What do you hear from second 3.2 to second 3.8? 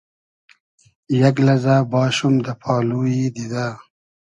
دیدۂ